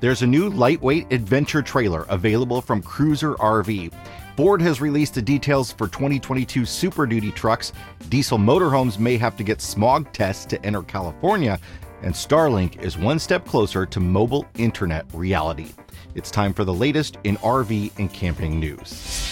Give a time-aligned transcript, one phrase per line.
[0.00, 3.92] There's a new lightweight adventure trailer available from Cruiser RV.
[4.34, 7.74] Ford has released the details for 2022 Super Duty trucks.
[8.08, 11.60] Diesel motorhomes may have to get smog tests to enter California,
[12.00, 15.68] and Starlink is one step closer to mobile internet reality.
[16.14, 19.30] It's time for the latest in RV and camping news.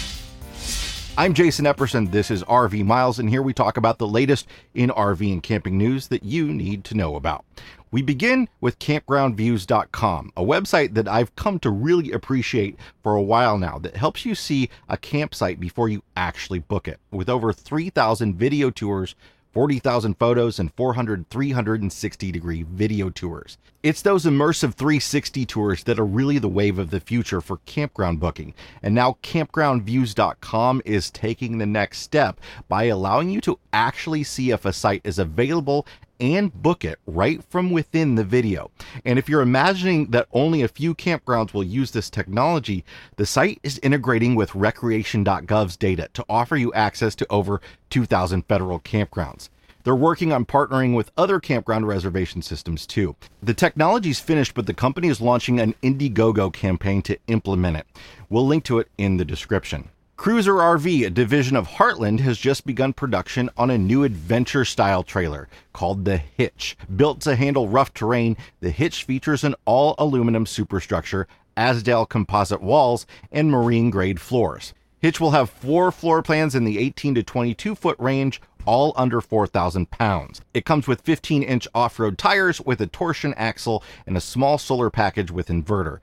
[1.17, 2.13] I'm Jason Epperson.
[2.13, 5.77] This is RV Miles, and here we talk about the latest in RV and camping
[5.77, 7.45] news that you need to know about.
[7.91, 13.57] We begin with campgroundviews.com, a website that I've come to really appreciate for a while
[13.57, 17.01] now that helps you see a campsite before you actually book it.
[17.11, 19.15] With over 3,000 video tours
[19.53, 23.59] 40,000 photos, and 400 360 degree video tours.
[23.83, 28.21] It's those immersive 360 tours that are really the wave of the future for campground
[28.21, 28.55] booking.
[28.83, 34.65] And now campgroundviews.com is taking the next step by allowing you to actually see if
[34.65, 35.87] a site is available
[36.21, 38.71] and book it right from within the video.
[39.05, 42.85] And if you're imagining that only a few campgrounds will use this technology,
[43.17, 47.61] the site is integrating with recreation.gov's data to offer you access to over
[47.91, 49.49] 2,000 federal campgrounds.
[49.85, 53.17] They're working on partnering with other campground reservation systems too.
[53.43, 57.87] The technology's finished, but the company is launching an Indiegogo campaign to implement it.
[58.29, 59.89] We'll link to it in the description.
[60.19, 65.05] Cruiser RV, a division of Heartland, has just begun production on a new adventure style
[65.05, 66.77] trailer called the Hitch.
[66.97, 73.07] Built to handle rough terrain, the Hitch features an all aluminum superstructure, Azdel composite walls,
[73.31, 74.75] and marine grade floors.
[74.99, 79.21] Hitch will have four floor plans in the 18 to 22 foot range, all under
[79.21, 80.41] 4,000 pounds.
[80.53, 84.59] It comes with 15 inch off road tires with a torsion axle and a small
[84.59, 86.01] solar package with inverter.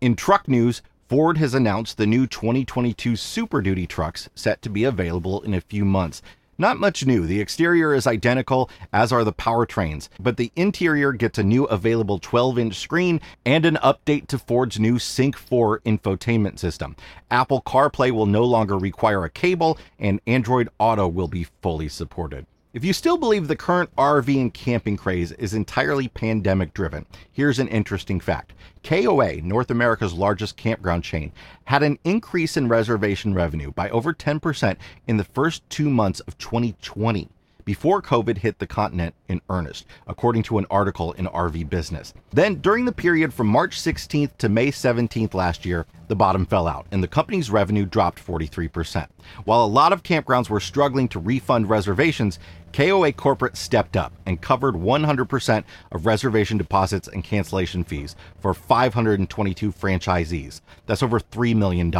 [0.00, 0.82] In truck news,
[1.12, 5.60] Ford has announced the new 2022 Super Duty trucks set to be available in a
[5.60, 6.22] few months.
[6.56, 7.26] Not much new.
[7.26, 12.18] The exterior is identical, as are the powertrains, but the interior gets a new available
[12.18, 16.96] 12 inch screen and an update to Ford's new Sync 4 infotainment system.
[17.30, 22.46] Apple CarPlay will no longer require a cable, and Android Auto will be fully supported.
[22.74, 27.58] If you still believe the current RV and camping craze is entirely pandemic driven, here's
[27.58, 28.54] an interesting fact.
[28.82, 31.32] KOA, North America's largest campground chain,
[31.64, 36.38] had an increase in reservation revenue by over 10% in the first two months of
[36.38, 37.28] 2020
[37.64, 42.12] before COVID hit the continent in earnest, according to an article in RV Business.
[42.32, 46.68] Then, during the period from March 16th to May 17th last year, the bottom fell
[46.68, 49.08] out and the company's revenue dropped 43%.
[49.44, 52.38] While a lot of campgrounds were struggling to refund reservations,
[52.72, 59.72] KOA Corporate stepped up and covered 100% of reservation deposits and cancellation fees for 522
[59.72, 60.60] franchisees.
[60.86, 61.90] That's over $3 million.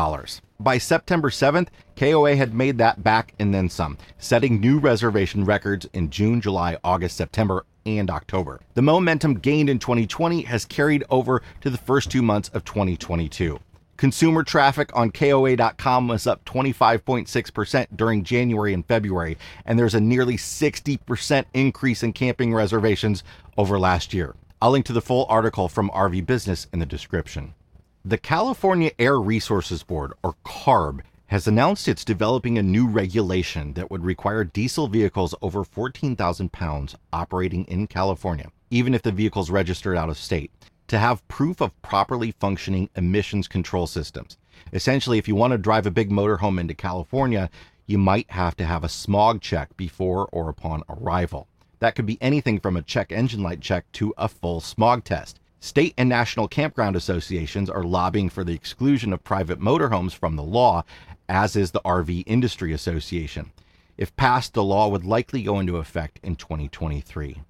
[0.63, 5.89] By September 7th, KOA had made that back and then some, setting new reservation records
[5.93, 8.61] in June, July, August, September, and October.
[8.75, 13.59] The momentum gained in 2020 has carried over to the first two months of 2022.
[13.97, 20.37] Consumer traffic on KOA.com was up 25.6% during January and February, and there's a nearly
[20.37, 23.25] 60% increase in camping reservations
[23.59, 24.37] over last year.
[24.61, 27.55] I'll link to the full article from RV Business in the description.
[28.05, 33.93] The California Air Resources Board, or CARB, has announced it's developing a new regulation that
[33.93, 39.97] would require diesel vehicles over 14,000 pounds operating in California, even if the vehicle's registered
[39.97, 40.51] out of state,
[40.89, 44.37] to have proof of properly functioning emissions control systems.
[44.73, 47.49] Essentially, if you want to drive a big motorhome into California,
[47.87, 51.47] you might have to have a smog check before or upon arrival.
[51.79, 55.39] That could be anything from a check engine light check to a full smog test.
[55.63, 60.43] State and national campground associations are lobbying for the exclusion of private motorhomes from the
[60.43, 60.83] law,
[61.29, 63.53] as is the RV Industry Association.
[63.97, 67.43] If passed, the law would likely go into effect in 2023.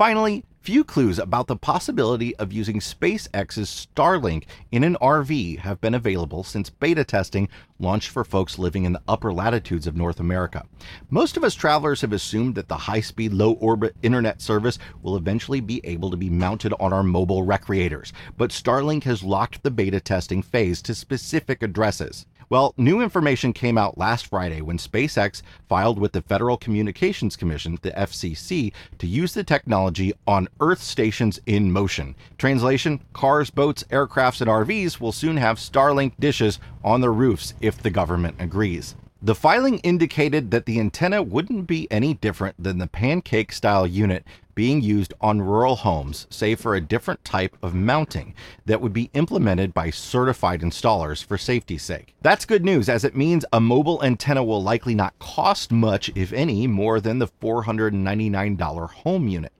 [0.00, 5.92] Finally, few clues about the possibility of using SpaceX's Starlink in an RV have been
[5.92, 10.64] available since beta testing launched for folks living in the upper latitudes of North America.
[11.10, 15.16] Most of us travelers have assumed that the high speed, low orbit internet service will
[15.16, 19.70] eventually be able to be mounted on our mobile recreators, but Starlink has locked the
[19.70, 22.24] beta testing phase to specific addresses.
[22.50, 27.78] Well, new information came out last Friday when SpaceX filed with the Federal Communications Commission,
[27.82, 32.16] the FCC, to use the technology on Earth stations in motion.
[32.38, 37.80] Translation Cars, boats, aircrafts, and RVs will soon have Starlink dishes on their roofs if
[37.80, 38.96] the government agrees.
[39.22, 44.24] The filing indicated that the antenna wouldn't be any different than the pancake style unit
[44.54, 48.34] being used on rural homes, save for a different type of mounting
[48.64, 52.14] that would be implemented by certified installers for safety's sake.
[52.22, 56.32] That's good news, as it means a mobile antenna will likely not cost much, if
[56.32, 59.52] any, more than the $499 home unit.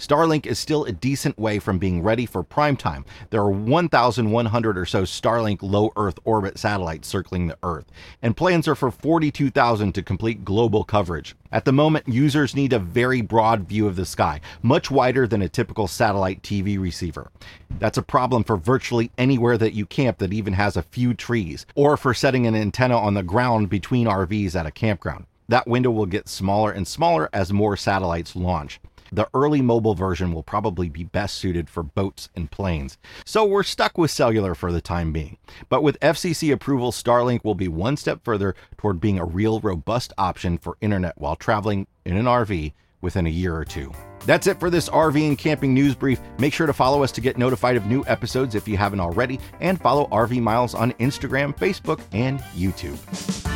[0.00, 3.04] Starlink is still a decent way from being ready for prime time.
[3.28, 7.84] There are 1,100 or so Starlink low Earth orbit satellites circling the Earth,
[8.22, 11.36] and plans are for 42,000 to complete global coverage.
[11.52, 15.42] At the moment, users need a very broad view of the sky, much wider than
[15.42, 17.30] a typical satellite TV receiver.
[17.78, 21.66] That's a problem for virtually anywhere that you camp that even has a few trees,
[21.74, 25.26] or for setting an antenna on the ground between RVs at a campground.
[25.50, 28.80] That window will get smaller and smaller as more satellites launch.
[29.12, 32.98] The early mobile version will probably be best suited for boats and planes.
[33.24, 35.38] So we're stuck with cellular for the time being.
[35.68, 40.12] But with FCC approval, Starlink will be one step further toward being a real robust
[40.16, 43.92] option for internet while traveling in an RV within a year or two.
[44.26, 46.20] That's it for this RV and camping news brief.
[46.38, 49.40] Make sure to follow us to get notified of new episodes if you haven't already,
[49.60, 53.49] and follow RV Miles on Instagram, Facebook, and YouTube.